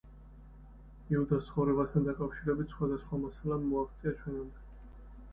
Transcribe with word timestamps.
იუდას 1.15 1.43
ცხოვრებასთან 1.49 2.07
დაკავშირებით 2.07 2.73
სხვადასხვა 2.75 3.19
მასალამ 3.25 3.67
მოაღწია 3.75 4.15
ჩვენამდე. 4.23 4.65